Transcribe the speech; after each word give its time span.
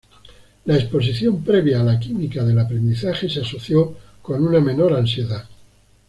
La 0.65 0.73
exposición 0.77 1.43
previa 1.43 1.79
a 1.79 1.83
la 1.83 1.99
química 1.99 2.43
del 2.43 2.57
aprendizaje 2.57 3.29
se 3.29 3.41
asoció 3.41 3.95
con 4.23 4.43
una 4.47 4.59
menor 4.59 4.95
ansiedad. 4.95 5.45